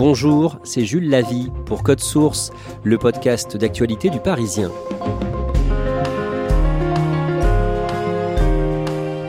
[0.00, 2.52] Bonjour, c'est Jules Lavie pour Code Source,
[2.84, 4.70] le podcast d'actualité du Parisien.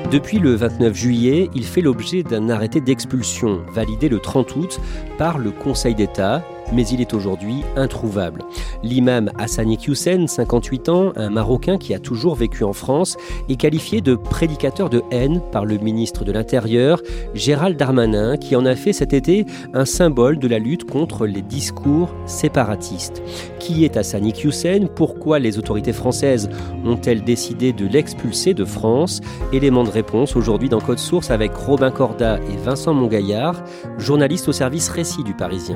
[0.10, 4.80] Depuis le 29 juillet, il fait l'objet d'un arrêté d'expulsion validé le 30 août
[5.18, 6.42] par le Conseil d'État
[6.74, 8.44] mais il est aujourd'hui introuvable.
[8.84, 13.18] L'imam Hassani Hussein, 58 ans, un Marocain qui a toujours vécu en France,
[13.50, 17.02] est qualifié de prédicateur de haine par le ministre de l'Intérieur,
[17.34, 21.42] Gérald Darmanin, qui en a fait cet été un symbole de la lutte contre les
[21.42, 23.22] discours séparatistes.
[23.60, 24.88] Qui est Hassani Hussein?
[24.96, 26.50] Pourquoi les autorités françaises
[26.86, 29.22] ont-elles décidé de l'expulser de France?
[29.54, 33.64] Élément de réponse aujourd'hui dans Code Source avec Robin Corda et Vincent Mongaillard,
[33.98, 35.76] journalistes au service récit du Parisien.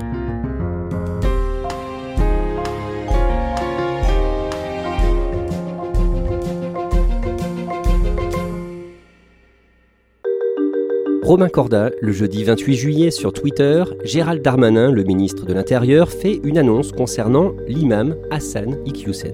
[11.25, 16.39] Romain Corda, le jeudi 28 juillet sur Twitter, Gérald Darmanin, le ministre de l'Intérieur, fait
[16.43, 19.33] une annonce concernant l'imam Hassan Iqiyoussen.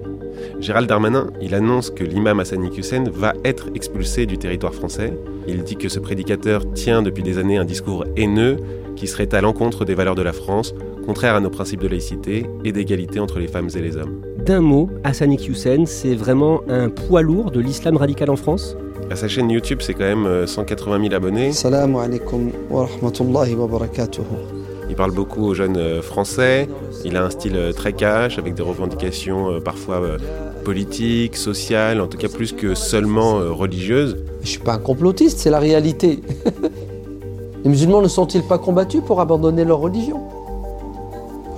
[0.58, 5.12] Gérald Darmanin, il annonce que l'imam Hassan Iqiyoussen va être expulsé du territoire français.
[5.46, 8.56] Il dit que ce prédicateur tient depuis des années un discours haineux
[8.96, 12.46] qui serait à l'encontre des valeurs de la France, contraire à nos principes de laïcité
[12.64, 14.31] et d'égalité entre les femmes et les hommes.
[14.46, 18.76] D'un mot, Hassan Iqiyoussen, c'est vraiment un poids lourd de l'islam radical en France
[19.12, 21.52] à sa chaîne YouTube, c'est quand même 180 euh, 000 abonnés.
[21.52, 24.22] Salam alaikum wa rahmatullahi wa barakatuh.
[24.88, 26.66] Il parle beaucoup aux jeunes euh, français.
[27.04, 30.00] Il a un style euh, très cash, avec des revendications parfois
[30.64, 34.16] politiques, sociales, en tout cas plus que seulement religieuses.
[34.42, 36.20] Je suis pas un complotiste, c'est la réalité.
[37.64, 40.22] Les musulmans ne sont-ils pas combattus pour abandonner leur religion?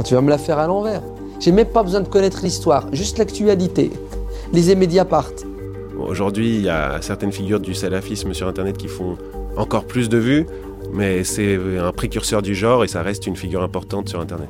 [0.04, 1.02] Tu vas me la faire à l'envers.
[1.44, 3.90] J'ai même pas besoin de connaître l'histoire, juste l'actualité.
[4.54, 5.44] Les médias partent.
[5.98, 9.18] Aujourd'hui, il y a certaines figures du salafisme sur Internet qui font
[9.54, 10.46] encore plus de vues,
[10.94, 14.48] mais c'est un précurseur du genre et ça reste une figure importante sur Internet.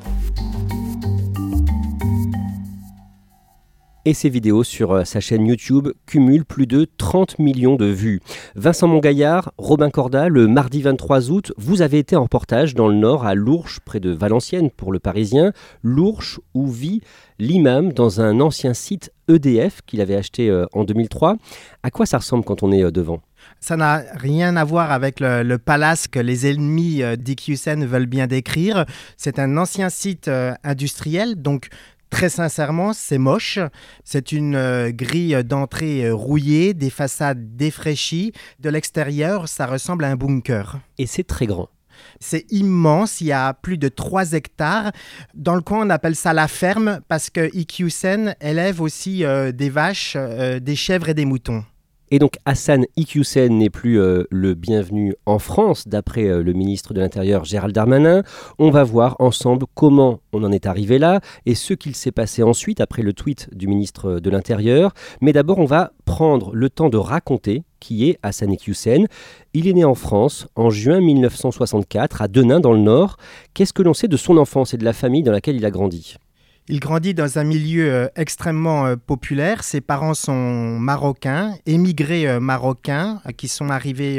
[4.05, 8.21] Et ses vidéos sur euh, sa chaîne YouTube cumulent plus de 30 millions de vues.
[8.55, 12.95] Vincent Mongaillard, Robin Corda, le mardi 23 août, vous avez été en reportage dans le
[12.95, 15.53] Nord à Lourches, près de Valenciennes pour le Parisien.
[15.83, 17.01] Lourches où vit
[17.39, 21.37] l'imam dans un ancien site EDF qu'il avait acheté euh, en 2003.
[21.83, 23.21] À quoi ça ressemble quand on est euh, devant?
[23.61, 28.87] Ça n'a rien à voir avec le, palace que les ennemis d'Iqiyoussen veulent bien décrire.
[29.19, 30.31] C'est un ancien site
[30.63, 31.69] industriel, donc
[32.15, 33.59] Très sincèrement, c'est moche.
[34.05, 38.33] C'est une euh, grille d'entrée euh, rouillée, des façades défraîchies.
[38.61, 40.79] De l'extérieur, ça ressemble à un bunker.
[40.97, 41.71] Et c'est très grand.
[42.21, 44.93] C'est immense, il y a plus de 3 hectares.
[45.35, 49.69] Dans le coin, on appelle ça la ferme parce que Ikyusen élève aussi euh, des
[49.69, 51.65] vaches, des chèvres et des moutons.
[52.15, 56.95] Et donc Hassan Iqiyoussen n'est plus euh, le bienvenu en France, d'après euh, le ministre
[56.95, 58.23] de l'Intérieur Gérald Darmanin.
[58.61, 62.45] On va voir ensemble comment on en est arrivé là et ce qu'il s'est passé
[62.45, 64.95] ensuite après le tweet du ministre de l'Intérieur.
[65.23, 69.09] Mais d'abord, on va prendre le temps de raconter qui est Hassan Iqiyoussen.
[69.53, 73.17] Il est né en France en juin 1964 à Denain dans le Nord.
[73.55, 75.73] Qu'est-ce que l'on sait de son enfance et de la famille dans laquelle il a
[75.73, 76.15] grandi?
[76.69, 79.63] Il grandit dans un milieu euh, extrêmement euh, populaire.
[79.65, 84.19] Ses parents sont marocains, émigrés euh, marocains, qui sont arrivés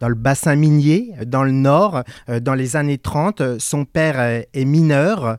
[0.00, 3.58] dans le bassin minier, dans le nord, dans les années 30.
[3.58, 5.38] Son père est mineur.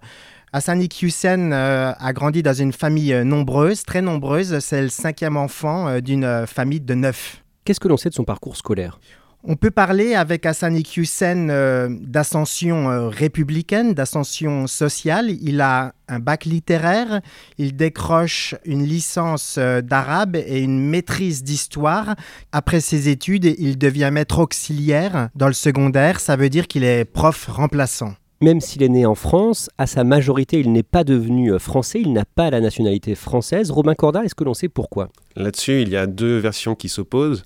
[0.53, 4.59] Hassan Hussein a grandi dans une famille nombreuse, très nombreuse.
[4.59, 7.43] C'est le cinquième enfant d'une famille de neuf.
[7.65, 8.99] Qu'est-ce que l'on sait de son parcours scolaire?
[9.47, 15.29] On peut parler avec Hassan Iqiyoussen euh, d'ascension euh, républicaine, d'ascension sociale.
[15.29, 17.21] Il a un bac littéraire,
[17.57, 22.15] il décroche une licence euh, d'arabe et une maîtrise d'histoire.
[22.51, 27.05] Après ses études, il devient maître auxiliaire dans le secondaire, ça veut dire qu'il est
[27.05, 28.13] prof remplaçant.
[28.41, 32.11] Même s'il est né en France, à sa majorité, il n'est pas devenu français, il
[32.13, 33.71] n'a pas la nationalité française.
[33.71, 35.09] Robin Corda, est-ce que l'on sait pourquoi?
[35.35, 37.43] Là-dessus, il y a deux versions qui s'opposent.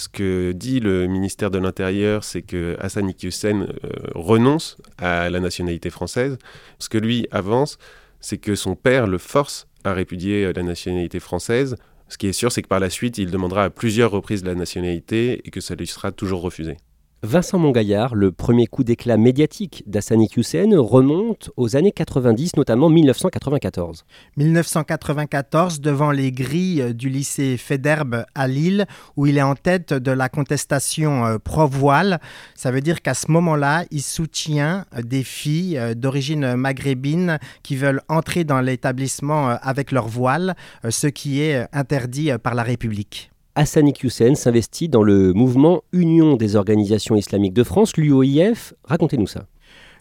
[0.00, 5.40] Ce que dit le ministère de l'Intérieur, c'est que Hassan Iqiyoussen euh, renonce à la
[5.40, 6.38] nationalité française.
[6.78, 7.76] Ce que lui avance,
[8.18, 11.76] c'est que son père le force à répudier euh, la nationalité française
[12.08, 14.54] Ce qui est sûr, c'est que par la suite, il demandera à plusieurs reprises la
[14.54, 16.78] nationalité et que ça lui sera toujours refusé.
[17.22, 24.06] Vincent Mongaillard, le premier coup d'éclat médiatique d'Hassani Hussein remonte aux années 90, notamment 1994.
[24.38, 28.86] 1994, devant les grilles du lycée Federbe à Lille,
[29.18, 32.20] où il est en tête de la contestation euh, pro-voile.
[32.54, 38.00] Ça veut dire qu'à ce moment-là, il soutient des filles euh, d'origine maghrébine qui veulent
[38.08, 40.56] entrer dans l'établissement euh, avec leur voile,
[40.88, 43.30] ce qui est interdit par la République.
[43.60, 48.72] Hassani Hussein s'investit dans le mouvement Union des organisations islamiques de France, l'UOIF.
[48.84, 49.48] Racontez-nous ça.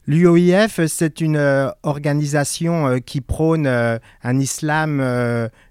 [0.08, 5.04] L'UOIF, c'est une euh, organisation euh, qui prône euh, un islam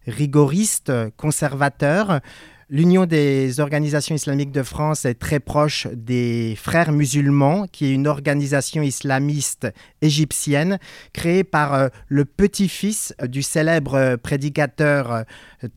[0.07, 2.21] rigoriste, conservateur.
[2.69, 8.07] L'Union des organisations islamiques de France est très proche des Frères musulmans, qui est une
[8.07, 9.67] organisation islamiste
[10.03, 10.79] égyptienne
[11.15, 15.25] créée par le petit-fils du célèbre prédicateur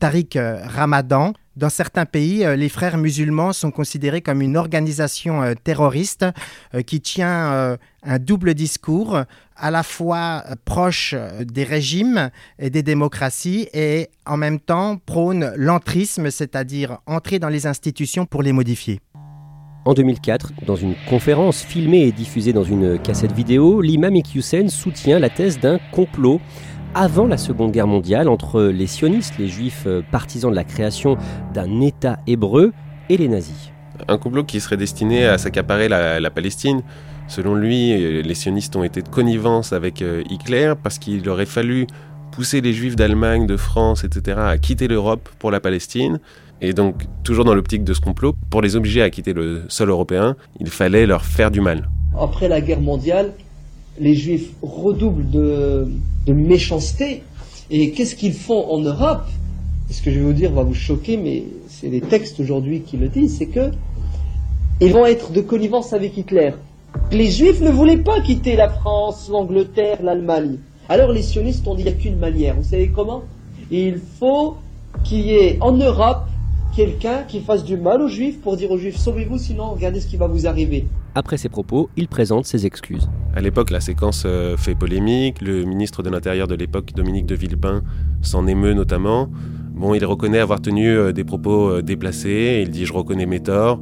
[0.01, 1.31] Tariq Ramadan.
[1.57, 6.25] Dans certains pays, euh, les frères musulmans sont considérés comme une organisation euh, terroriste
[6.73, 9.19] euh, qui tient un double discours,
[9.55, 16.31] à la fois proche des régimes et des démocraties et en même temps prône l'entrisme,
[16.31, 19.01] c'est-à-dire entrer dans les institutions pour les modifier.
[19.85, 25.19] En 2004, dans une conférence filmée et diffusée dans une cassette vidéo, l'imam Iqiyoussen soutient
[25.19, 26.39] la thèse d'un complot
[26.93, 31.17] avant la Seconde Guerre mondiale entre les sionistes, les juifs euh, partisans de la création
[31.53, 32.73] d'un État hébreu,
[33.09, 33.71] et les nazis.
[34.07, 36.81] Un complot qui serait destiné à s'accaparer la, Palestine.
[37.27, 41.45] Selon lui, euh, les sionistes ont été de connivence avec euh, Hitler parce qu'il aurait
[41.45, 41.87] fallu
[42.31, 44.37] pousser les juifs d'Allemagne, de France, etc.
[44.39, 46.19] à quitter l'Europe pour la Palestine.
[46.61, 49.89] Et donc, toujours dans l'optique de ce complot, pour les obliger à quitter le sol
[49.89, 51.89] européen, il fallait leur faire du mal.
[52.19, 53.33] Après la guerre mondiale,
[53.99, 55.87] les juifs redoublent de,
[56.27, 57.23] méchanceté.
[57.69, 59.25] Et qu'est-ce qu'ils font en Europe?
[59.89, 62.97] Ce que je vais vous dire va vous choquer, mais c'est les textes aujourd'hui qui
[62.97, 63.71] le disent, c'est que
[64.79, 66.51] ils vont être de connivence avec Hitler.
[67.11, 70.57] Les juifs ne voulaient pas quitter la France, l'Angleterre, l'Allemagne.
[70.89, 72.55] Alors les sionistes ont dit il n'y a qu'une manière.
[72.55, 73.23] Vous savez comment?
[73.69, 74.55] Il faut
[75.03, 76.25] qu'il y ait en Europe
[76.75, 80.07] quelqu'un qui fasse du mal aux juifs pour dire aux juifs sauvez-vous sinon regardez ce
[80.07, 80.87] qui va vous arriver.
[81.15, 83.09] Après ces propos, il présente ses excuses.
[83.35, 85.41] À l'époque, la séquence euh, fait polémique.
[85.41, 87.81] Le ministre de l'Intérieur de l'époque, Dominique de Villepin,
[88.21, 89.29] s'en émeut notamment.
[89.73, 92.61] Bon, il reconnaît avoir tenu euh, des propos euh, déplacés.
[92.63, 93.81] Il dit Je reconnais mes torts.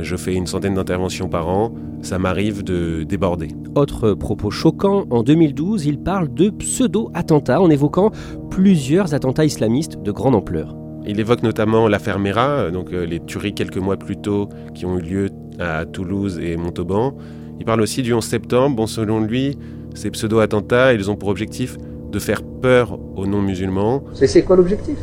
[0.00, 1.74] Je fais une centaine d'interventions par an.
[2.00, 3.48] Ça m'arrive de déborder.
[3.74, 8.10] Autre propos choquant, en 2012, il parle de pseudo-attentats en évoquant
[8.50, 10.74] plusieurs attentats islamistes de grande ampleur.
[11.06, 15.02] Il évoque notamment l'affaire Mera, donc les tueries quelques mois plus tôt qui ont eu
[15.02, 17.14] lieu à Toulouse et Montauban.
[17.58, 18.76] Il parle aussi du 11 septembre.
[18.76, 19.58] Bon, selon lui,
[19.94, 21.76] ces pseudo-attentats, ils ont pour objectif
[22.10, 24.02] de faire peur aux non-musulmans.
[24.14, 24.96] C'est quoi l'objectif?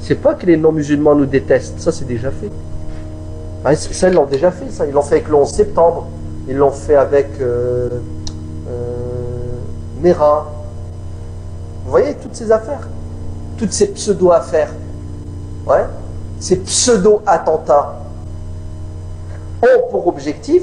[0.00, 2.50] C'est pas que les non-musulmans nous détestent, ça c'est déjà fait.
[3.74, 4.86] ça, ils l'ont déjà fait, ça.
[4.86, 6.06] Ils l'ont fait avec le 11 septembre,
[6.48, 7.88] ils l'ont fait avec euh,
[8.68, 9.56] euh,
[10.00, 10.52] Mera.
[11.84, 12.86] Vous voyez toutes ces affaires?
[13.58, 14.70] Toutes ces pseudo-affaires.
[15.66, 15.84] Ouais
[16.38, 18.00] Ces pseudo-attentats
[19.62, 20.62] ont pour objectif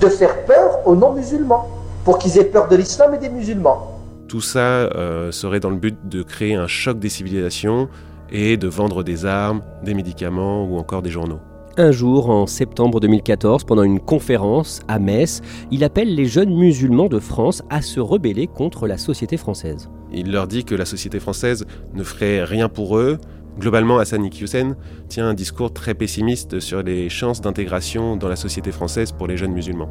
[0.00, 1.68] de faire peur aux non-musulmans,
[2.04, 3.98] pour qu'ils aient peur de l'islam et des musulmans.
[4.28, 7.88] Tout ça euh, serait dans le but de créer un choc des civilisations
[8.30, 11.40] et de vendre des armes, des médicaments ou encore des journaux.
[11.76, 15.40] Un jour, en septembre 2014, pendant une conférence à Metz,
[15.70, 19.88] il appelle les jeunes musulmans de France à se rebeller contre la société française.
[20.12, 21.64] Il leur dit que la société française
[21.94, 23.18] ne ferait rien pour eux,
[23.60, 24.74] Globalement, Hassan Iqiyoussen
[25.10, 29.36] tient un discours très pessimiste sur les chances d'intégration dans la société française pour les
[29.36, 29.90] jeunes musulmans.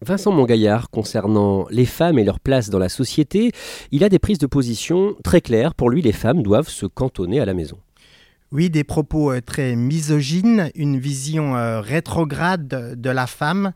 [0.00, 3.52] Vincent Mongaillard, concernant les femmes et leur place dans la société,
[3.90, 5.74] il a des prises de position très claires.
[5.74, 7.76] Pour lui, les femmes doivent se cantonner à la maison.
[8.50, 13.72] Oui, des propos euh, très misogynes, une vision euh, rétrograde de la femme,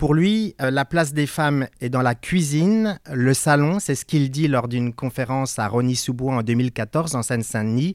[0.00, 4.06] pour lui, euh, la place des femmes est dans la cuisine, le salon, c'est ce
[4.06, 7.94] qu'il dit lors d'une conférence à Rony-sous-Bois en 2014 en Seine-Saint-Denis.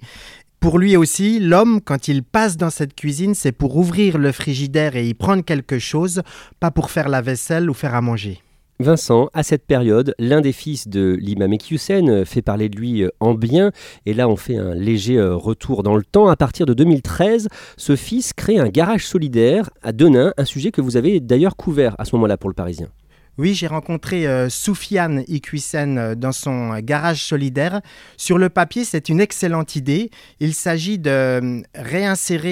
[0.60, 4.96] Pour lui aussi, l'homme, quand il passe dans cette cuisine, c'est pour ouvrir le frigidaire
[4.96, 6.22] et y prendre quelque chose,
[6.60, 8.40] pas pour faire la vaisselle ou faire à manger.
[8.80, 13.10] Vincent, à cette période, l'un des fils de l'imam Ekyusen fait parler de lui euh,
[13.22, 13.72] en bien,
[14.06, 16.28] et là on fait un léger euh, retour dans le temps.
[16.28, 20.82] À partir de 2013, ce fils crée un garage solidaire à Denain, un sujet que
[20.82, 22.90] vous avez d'ailleurs couvert à ce moment-là pour le Parisien.
[23.38, 27.82] Oui, j'ai rencontré euh, Soufiane Iquisen euh, dans son garage solidaire.
[28.16, 30.10] Sur le papier, c'est une excellente idée.
[30.40, 32.46] Il s'agit de euh, réinsérer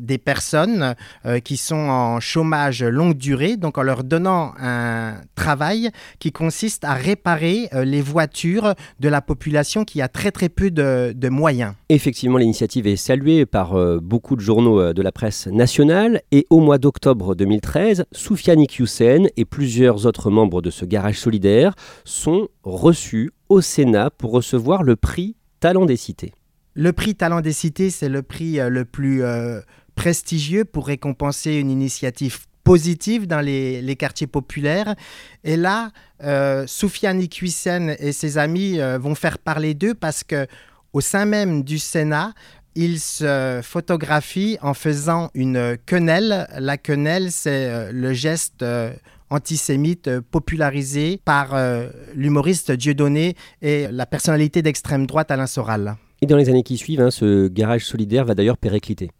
[0.00, 0.94] des personnes
[1.44, 6.94] qui sont en chômage longue durée, donc en leur donnant un travail qui consiste à
[6.94, 11.74] réparer les voitures de la population qui a très très peu de, moyens.
[11.88, 16.78] Effectivement, l'initiative est saluée par beaucoup de journaux de la presse nationale et au mois
[16.78, 23.60] d'octobre 2013, Soufiane Iquisen et plusieurs autres membres de ce garage solidaire sont reçus au
[23.60, 26.32] Sénat pour recevoir le prix Talent des Cités.
[26.74, 29.60] Le prix Talent des Cités, c'est le prix euh, le plus euh,
[29.94, 34.96] prestigieux pour récompenser une initiative positive dans les, quartiers populaires.
[35.44, 35.92] Et là,
[36.24, 40.48] euh, Soufiane Iquisen et ses amis euh, vont faire parler d'eux parce que
[40.92, 42.32] au sein même du Sénat,
[42.74, 46.48] ils se photographient en faisant une quenelle.
[46.58, 48.64] La quenelle, c'est le geste
[49.30, 55.96] antisémite euh, popularisé par euh, l'humoriste Dieudonné et la personnalité d'extrême droite Alain Soral.
[56.22, 59.10] Et dans les années qui suivent, hein, ce garage solidaire va d'ailleurs péricliter.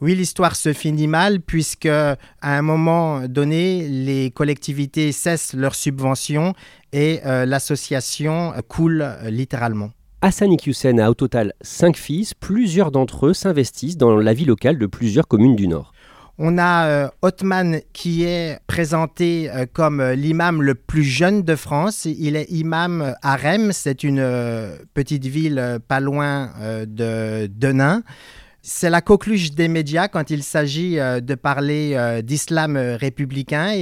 [0.00, 6.54] Oui, l'histoire se finit mal puisque à un moment donné, les collectivités cessent leurs subventions
[6.92, 9.90] et euh, l'association coule littéralement.
[10.20, 12.34] Hassan Iqiyoussen a au total cinq fils.
[12.34, 15.92] Plusieurs d'entre eux s'investissent dans la vie locale de plusieurs communes du Nord.
[16.40, 22.04] On a euh, qui est présenté euh, comme euh, l'imam le plus jeune de France.
[22.04, 24.24] Il est imam à Rennes, c'est une
[24.94, 26.50] petite ville pas loin
[26.86, 28.02] de Denain.
[28.60, 33.72] C'est la coqueluche des médias quand il s'agit euh, de parler euh, d'islam républicain.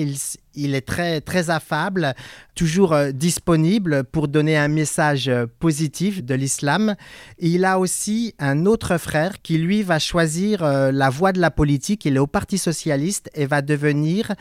[0.55, 2.15] Il, est très, très affable,
[2.55, 5.31] toujours euh, disponible pour donner un message
[5.61, 6.95] positif de l'islam.
[7.39, 12.05] Il a aussi un autre frère qui, lui, va choisir la voie de la politique.
[12.05, 14.35] Il est au Parti socialiste et va devenir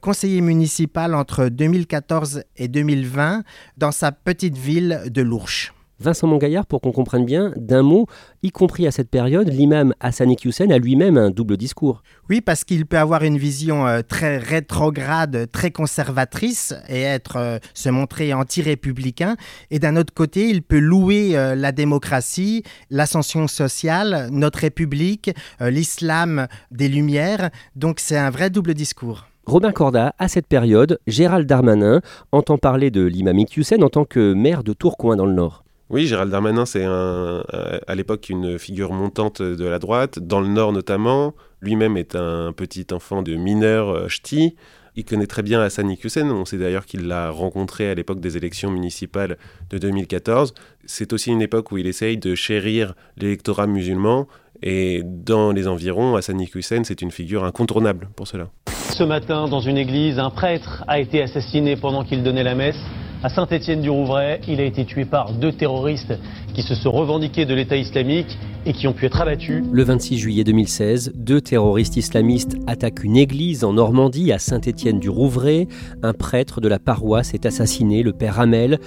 [0.00, 3.44] conseiller municipal entre 2014 et 2020
[3.76, 5.72] dans sa petite ville de Lourches.
[6.00, 8.06] Vincent Mongaillard, pour qu'on comprenne bien, d'un mot,
[8.44, 12.04] y compris à cette période, l'imam Hassan Iqiyoussen a lui-même un double discours.
[12.30, 17.58] Oui, parce qu'il peut avoir une vision euh, très rétrograde, très conservatrice et être euh,
[17.74, 19.36] se montrer anti-républicain.
[19.72, 26.46] Et d'un autre côté, il peut louer euh, la démocratie, l'ascension sociale, notre République, l'islam
[26.70, 27.50] des Lumières.
[27.74, 29.26] Donc c'est un vrai double discours.
[29.46, 32.02] Robin Corda, à cette période, Gérald Darmanin
[32.32, 35.64] entend parler de l'imam Iqiyoussen en tant que maire de Tourcoing dans le Nord.
[35.90, 37.42] Oui, Gérald Darmanin, c'est euh,
[37.86, 41.34] à l'époque une figure montante de la droite, dans le Nord notamment.
[41.62, 44.54] Lui-même est un petit enfant de mineur euh, ch'ti.
[44.96, 46.30] Il connaît très bien Hassan Iqiyoussen.
[46.30, 49.38] On sait d'ailleurs qu'il l'a rencontré à l'époque des élections municipales
[49.70, 50.52] de 2014.
[50.84, 54.26] C'est aussi une époque où il essaye de chérir l'électorat musulman.
[54.62, 58.48] Et dans les environs, Hassan Iqiyoussen, c'est une figure incontournable pour cela.
[58.90, 62.76] Ce matin, dans une église, un prêtre a été assassiné pendant qu'il donnait la messe
[63.22, 64.40] à Saint-Étienne-du-Rouvray.
[64.48, 66.14] Il a été tué par deux terroristes
[66.54, 69.62] qui se sont revendiqués de l'État islamique et qui ont pu être abattus.
[69.70, 75.68] Le 26 juillet 2016, deux terroristes islamistes attaquent une église en Normandie à Saint-Étienne-du-Rouvray.
[76.02, 78.78] Un prêtre de la paroisse est assassiné, le père Hamel.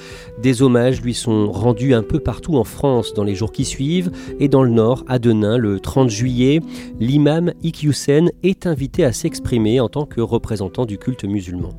[0.42, 4.12] Des hommages lui sont rendus un peu partout en France dans les jours qui suivent
[4.40, 6.62] et dans le Nord, à Denain, le 30 juillet,
[7.00, 11.70] l'imam Iqiyoussen est invité à s'exprimer en tant que représentant du culte musulman.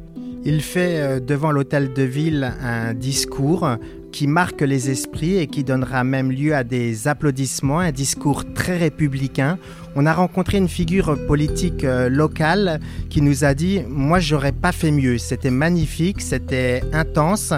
[0.44, 3.76] Il fait euh, devant l'hôtel de ville un discours
[4.10, 8.76] qui marque les esprits et qui donnera même lieu à des applaudissements, un discours très
[8.76, 9.56] républicain.
[9.94, 14.72] On a rencontré une figure politique euh, locale qui nous a dit Moi, j'aurais pas
[14.72, 15.16] fait mieux.
[15.16, 17.52] C'était magnifique, c'était intense.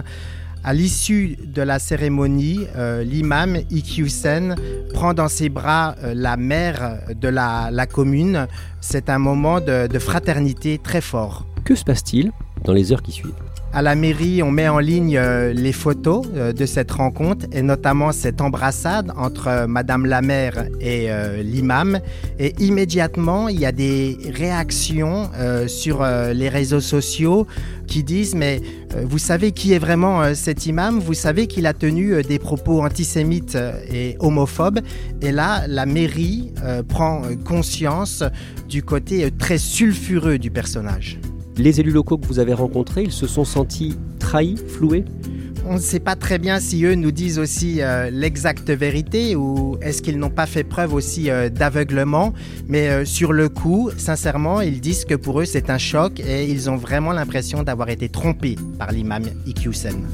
[0.62, 4.56] À l'issue de la cérémonie, euh, l'imam Iqiyoussen
[4.92, 8.46] prend dans ses bras la mère de la, commune.
[8.82, 11.46] C'est un moment de fraternité très fort.
[11.64, 12.30] Que se passe-t-il?
[12.64, 13.34] Dans les heures qui suivent.
[13.76, 17.60] À la mairie, on met en ligne euh, les photos euh, de cette rencontre et
[17.60, 21.08] notamment cette embrassade entre euh, Madame la maire et
[21.42, 21.98] l'imam.
[22.38, 25.28] Et immédiatement, il y a des réactions
[25.66, 27.46] sur les réseaux sociaux
[27.86, 28.60] qui disent mais
[29.02, 31.00] vous savez qui est vraiment cet imam?
[31.00, 33.58] Vous savez qu'il a tenu des propos antisémites
[33.92, 34.80] et homophobes.
[35.22, 36.52] Et là, la mairie
[36.88, 38.22] prend conscience
[38.68, 41.18] du côté très sulfureux du personnage.
[41.56, 45.04] Les élus locaux que vous avez rencontrés, ils se sont sentis trahis, floués
[45.66, 49.78] on ne sait pas très bien si eux nous disent aussi euh, l'exacte vérité ou
[49.80, 52.34] est-ce qu'ils n'ont pas fait preuve aussi euh, d'aveuglement.
[52.68, 56.44] Mais euh, sur le coup, sincèrement, ils disent que pour eux c'est un choc et
[56.44, 60.04] ils ont vraiment l'impression d'avoir été trompés par l'imam Iqiyoussen.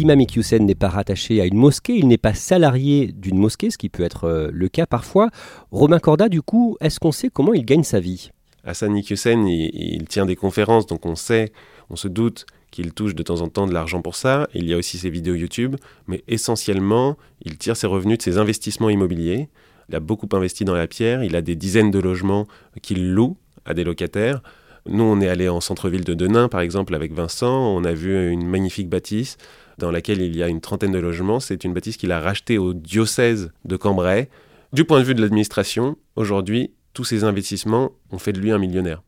[0.00, 3.76] L'imam Iqiyoussen n'est pas rattaché à une mosquée, il n'est pas salarié d'une mosquée, ce
[3.76, 5.28] qui peut être euh, le cas parfois.
[5.70, 8.30] Romain Corda, du coup, est-ce qu'on sait comment il gagne sa vie?
[8.64, 11.52] Hassan Iqiyoussen, il, il tient des conférences, donc on sait,
[11.90, 14.48] on se doute qu'il touche de temps en temps de l'argent pour ça.
[14.54, 15.76] Il y a aussi ses vidéos YouTube,
[16.06, 19.50] mais essentiellement, il tire ses revenus de ses investissements immobiliers.
[19.90, 22.46] Il a beaucoup investi dans la pierre, il a des dizaines de logements
[22.80, 24.40] qu'il loue à des locataires.
[24.86, 27.52] Nous, on est allé en centre-ville de Denain, par exemple, avec Vincent.
[27.52, 29.36] On a vu une magnifique bâtisse
[29.78, 31.40] dans laquelle il y a une trentaine de logements.
[31.40, 34.28] C'est une bâtisse qu'il a rachetée au diocèse de Cambrai.
[34.72, 38.58] Du point de vue de l'administration, aujourd'hui, tous ces investissements ont fait de lui un
[38.58, 39.02] millionnaire.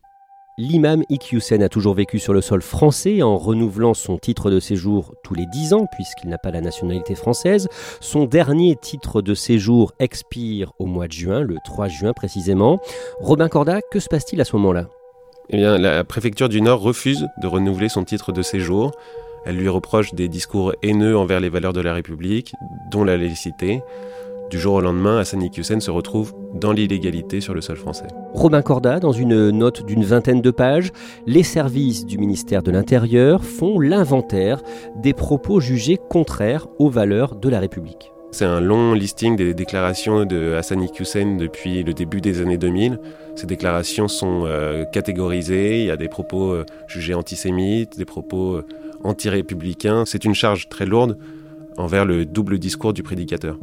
[0.58, 5.14] L'imam Iqiyoussen a toujours vécu sur le sol français en renouvelant son titre de séjour
[5.24, 7.68] tous les 10 ans puisqu'il n'a pas la nationalité française.
[8.00, 12.80] Son dernier titre de séjour expire au mois de juin, le 3 juin précisément.
[13.18, 14.88] Robin Corda, que se passe-t-il à ce moment-là?
[15.54, 18.92] Eh bien, la préfecture du Nord refuse de renouveler son titre de séjour.
[19.44, 22.54] Elle lui reproche des discours haineux envers les valeurs de la République,
[22.90, 23.82] dont la laïcité.
[24.50, 28.06] Du jour au lendemain, Hassan Iqiyoussen se retrouve dans l'illégalité sur le sol français.
[28.32, 30.90] Robin Corda, dans une note d'une vingtaine de pages,
[31.26, 34.62] les services du ministère de l'Intérieur font l'inventaire
[34.96, 38.10] des propos jugés contraires aux valeurs de la République.
[38.30, 42.98] C'est un long listing des déclarations de Hassan Iqiyoussen depuis le début des années 2000.
[43.34, 48.56] Ces déclarations sont euh, catégorisées, il y a des propos euh, jugés antisémites, des propos
[48.56, 48.66] euh,
[49.04, 50.04] anti-républicains.
[50.04, 51.18] C'est une charge très lourde
[51.76, 53.58] envers le double discours du prédicateur.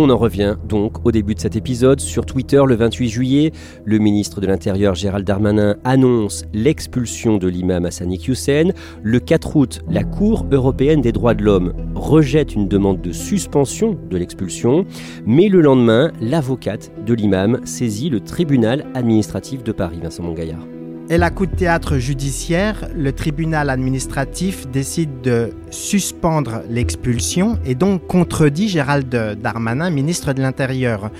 [0.00, 1.98] On en revient donc au début de cet épisode.
[1.98, 3.52] Sur Twitter, le 28 juillet,
[3.84, 8.70] le ministre de l'Intérieur Gérald Darmanin annonce l'expulsion de l'imam Hassani Hussein.
[9.02, 13.98] Le 4 août, la Cour européenne des droits de l'homme rejette une demande de suspension
[14.08, 14.86] de l'expulsion.
[15.26, 20.77] Mais le lendemain, l'avocate de l'imam saisit le tribunal administratif de Paris, Vincent Mongaillard.
[21.10, 28.06] Et la coup de théâtre judiciaire, le tribunal administratif décide de suspendre l'expulsion et donc
[28.06, 31.10] contredit Gérald Darmanin, ministre de l'Intérieur.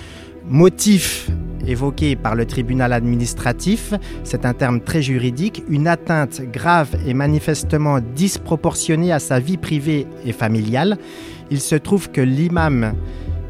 [0.47, 1.31] Motif
[1.65, 7.99] évoqué par le tribunal administratif, c'est un terme très juridique, une atteinte grave et manifestement
[7.99, 10.99] disproportionnée à sa vie privée et familiale.
[11.49, 12.93] Il se trouve que l'imam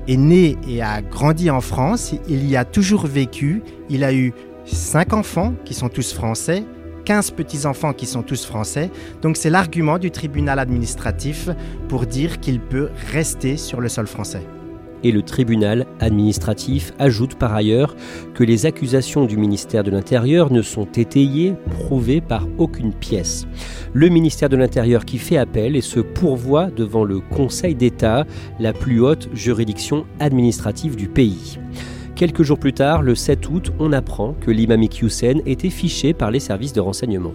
[0.07, 4.33] est né et a grandi en France, il y a toujours vécu, il a eu
[4.65, 6.63] 5 enfants qui sont tous français,
[7.05, 8.91] 15 petits-enfants qui sont tous français.
[9.21, 11.49] Donc c'est l'argument du tribunal administratif
[11.87, 14.45] pour dire qu'il peut rester sur le sol français.
[15.03, 17.95] Et le tribunal administratif ajoute par ailleurs
[18.33, 23.47] que les accusations du ministère de l'Intérieur ne sont étayées, prouvées par aucune pièce.
[23.93, 28.25] Le ministère de l'Intérieur qui fait appel et se pourvoit devant le Conseil d'État,
[28.59, 31.57] la plus haute juridiction administrative du pays.
[32.19, 36.31] Quelques jours plus tard, le 7 août, on apprend que l'imam Hussein était fiché par
[36.31, 37.31] les services de renseignement.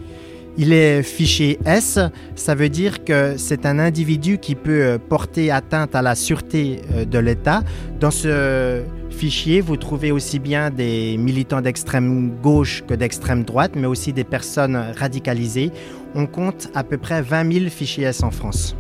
[0.59, 1.99] Il est fiché S,
[2.35, 6.83] ça veut dire que c'est un individu qui peut euh, porter atteinte à la sûreté
[6.93, 7.63] euh, de l'État.
[7.99, 13.87] Dans ce fichier, vous trouvez aussi bien des militants d'extrême gauche que d'extrême droite, mais
[13.87, 15.71] aussi des personnes radicalisées.
[16.15, 18.77] On compte à peu près 20 000 fichiers S en France.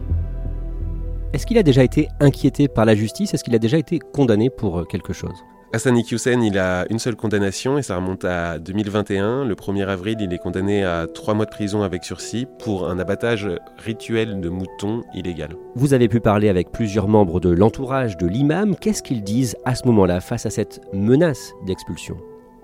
[1.32, 3.32] Est-ce qu'il a déjà été inquiété par la justice?
[3.32, 5.42] Est-ce qu'il a déjà été condamné pour euh, quelque chose?
[5.74, 9.44] Hassan Iqiyoussen, il a une seule condamnation et ça remonte à 2021.
[9.44, 13.00] Le 1er avril, il est condamné à trois mois de prison avec sursis pour un
[13.00, 15.56] abattage rituel de moutons illégal.
[15.74, 18.76] Vous avez pu parler avec plusieurs membres de l'entourage de l'imam.
[18.76, 22.18] Qu'est-ce qu'ils disent à ce moment-là face à cette menace d'expulsion?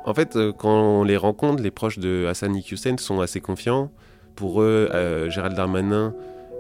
[0.05, 3.91] En fait, euh, quand on les rencontre, les proches de Hassan Iqiyoussen sont assez confiants.
[4.37, 6.15] Pour eux, euh, Gérald Darmanin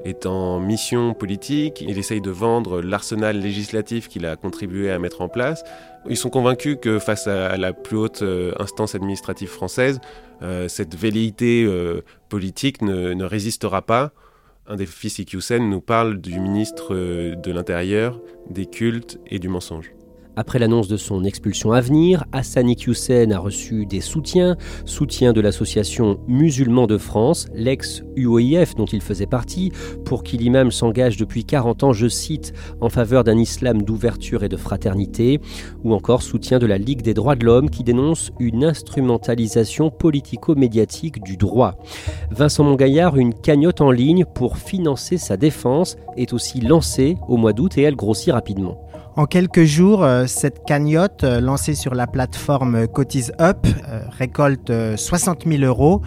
[0.04, 5.20] est en mission politique, il essaye de vendre l'arsenal législatif qu'il a contribué à mettre
[5.20, 5.62] en place.
[6.08, 10.00] Ils sont convaincus que face à la plus haute euh, instance administrative française,
[10.42, 14.12] euh, cette velléité euh, politique ne, résistera pas.
[14.66, 19.92] Un des fils Iqiyoussen nous parle du ministre de l'Intérieur, des cultes et du mensonge.
[20.36, 25.40] Après l'annonce de son expulsion à venir, Hassani Hussein a reçu des soutiens, soutien de
[25.40, 29.72] l'association Musulmans de France, l'ex-UOIF dont il faisait partie,
[30.04, 34.48] pour qui l'imam s'engage depuis 40 ans, je cite, en faveur d'un islam d'ouverture et
[34.48, 35.40] de fraternité,
[35.82, 41.22] ou encore soutien de la Ligue des droits de l'homme qui dénonce une instrumentalisation politico-médiatique
[41.22, 41.76] du droit.
[42.30, 47.52] Vincent Mongaillard, une cagnotte en ligne pour financer sa défense, est aussi lancée au mois
[47.52, 48.89] d'août et elle grossit rapidement.
[49.16, 54.72] En quelques jours, euh, cette cagnotte euh, lancée sur la plateforme Cotise Up euh, récolte
[54.96, 56.00] 60 000 euros.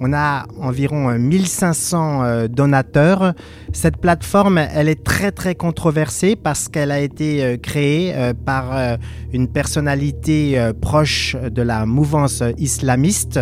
[0.00, 3.32] On a environ 1500 donateurs.
[3.72, 8.12] Cette plateforme, elle est très très controversée parce qu'elle a été créée
[8.44, 8.98] par
[9.32, 13.38] une personnalité proche de la mouvance islamiste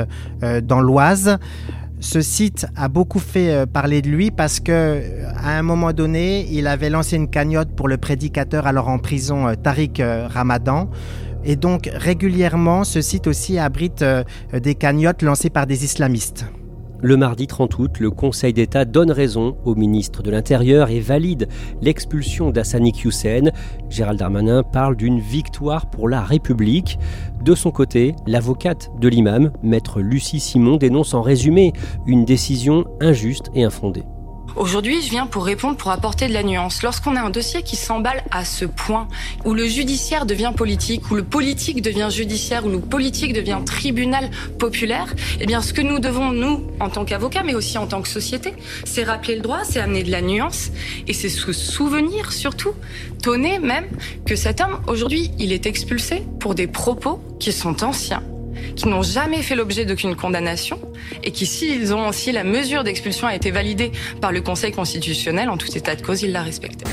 [0.62, 1.38] dans l'Oise.
[2.02, 5.92] Ce site a beaucoup fait euh, parler de lui parce que euh, à un moment
[5.92, 10.90] donné, il avait lancé une cagnotte pour le prédicateur alors en prison euh, Tariq Ramadan.
[11.44, 14.04] Et donc régulièrement, ce site aussi abrite
[14.52, 16.46] des cagnottes lancées par des islamistes.
[17.04, 21.48] Le mardi 30 août, le Conseil d'État donne raison au ministre de l'Intérieur et valide
[21.80, 23.50] l'expulsion d'Hassani Hussein.
[23.90, 27.00] Gérald Darmanin parle d'une victoire pour la République.
[27.42, 31.72] De son côté, l'avocate de l'imam, maître Lucie Simon, dénonce en résumé
[32.06, 34.04] une décision injuste et infondée.
[34.56, 36.82] Aujourd'hui, je viens pour répondre, pour apporter de la nuance.
[36.82, 39.08] Lorsqu'on a un dossier qui s'emballe à ce point,
[39.44, 44.30] où le judiciaire devient politique, où le politique devient judiciaire, où le politique devient tribunal
[44.58, 48.02] populaire, eh bien, ce que nous devons, nous, en tant qu'avocats, mais aussi en tant
[48.02, 48.52] que société,
[48.84, 50.70] c'est rappeler le droit, c'est amener de la nuance,
[51.08, 52.72] et c'est se souvenir, surtout,
[53.22, 53.86] tonner même,
[54.26, 58.22] que cet homme, aujourd'hui, il est expulsé pour des propos qui sont anciens
[58.76, 60.78] qui n'ont jamais fait l'objet d'aucune condamnation
[61.22, 65.48] et qui, s'ils ont, si la mesure d'expulsion a été validée par le Conseil constitutionnel,
[65.48, 66.86] en tout état de cause, ils la respectaient.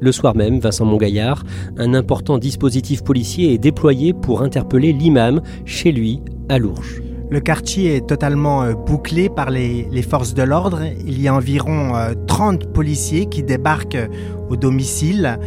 [0.00, 1.42] Le soir même, Vincent Mongaillard,
[1.76, 7.02] un important dispositif policier est déployé pour interpeller l'imam chez lui à Lourges.
[7.30, 10.80] Le quartier est totalement euh, bouclé par les, forces de l'ordre.
[11.06, 11.92] Il y a environ
[12.26, 14.08] 30 euh, policiers qui débarquent euh,
[14.48, 15.38] au domicile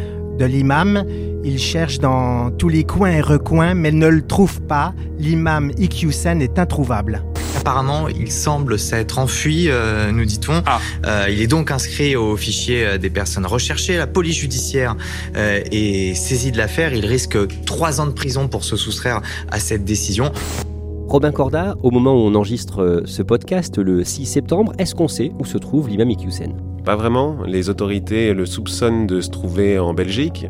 [0.42, 1.04] de l'imam.
[1.44, 4.92] Ils cherchent dans tous les coins et recoins, mais ne le trouvent pas.
[5.18, 7.22] L'imam Iqiyoussen est introuvable.
[7.56, 10.62] Apparemment, il semble s'être enfui, euh, nous dit-on.
[10.66, 10.80] Ah.
[11.06, 13.96] Euh, il est donc inscrit au fichier euh, des personnes recherchées.
[13.96, 14.96] La police judiciaire
[15.34, 16.92] est saisie de l'affaire.
[16.92, 20.32] Il risque trois ans de prison pour se soustraire à cette décision.
[21.06, 25.30] Robin Corda, au moment où on enregistre ce podcast, le 6 septembre, est-ce qu'on sait
[25.38, 27.38] où se trouve l'imam Iqiyoussen pas vraiment.
[27.46, 30.46] Les autorités le soupçonnent de se trouver en Belgique.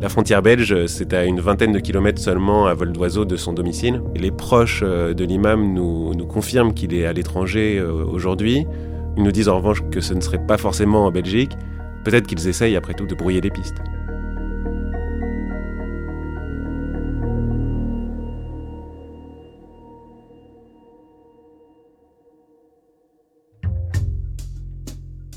[0.00, 3.52] La frontière belge, c'est à une vingtaine de kilomètres seulement à vol d'oiseau de son
[3.52, 4.02] domicile.
[4.16, 8.66] les proches euh, de l'imam nous, nous, confirment qu'il est à l'étranger euh, aujourd'hui.
[9.16, 11.52] Ils nous disent en revanche que ce ne serait pas forcément en Belgique.
[12.04, 13.78] Peut-être qu'ils essayent après tout de brouiller les pistes.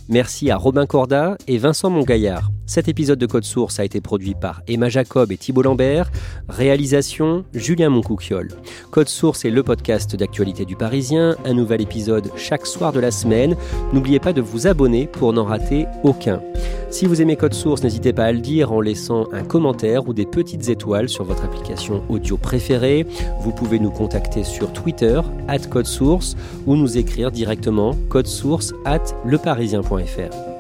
[0.08, 2.52] Merci à Robin Corda et Vincent Mongaillard.
[2.68, 6.12] Cet épisode de Code Source a été produit par Emma Jacob et Thibault Lambert.
[6.48, 8.50] Réalisation Julien Moncouquiole.
[8.91, 11.36] Code Source est le podcast d'actualité du Parisien.
[11.44, 13.56] Un nouvel épisode chaque soir de la semaine.
[13.94, 16.41] N'oubliez pas de vous abonner pour n'en rater aucun.
[16.89, 20.13] Si vous aimez Code Source, n'hésitez pas à le dire en laissant un commentaire ou
[20.13, 23.06] des petites étoiles sur votre application audio préférée.
[23.41, 27.95] Vous pouvez nous contacter sur Twitter, at Code Source, ou nous écrire directement
[28.26, 30.55] source at leparisien.fr.